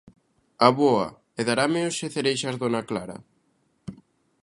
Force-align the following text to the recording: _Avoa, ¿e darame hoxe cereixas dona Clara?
_Avoa, 0.67 1.07
¿e 1.39 1.41
darame 1.49 1.79
hoxe 1.87 2.07
cereixas 2.15 2.55
dona 2.61 2.81
Clara? 2.89 3.17